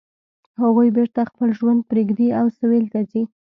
[0.61, 3.23] هغوی بیرته خپل ژوند پریږدي او سویل ته ځي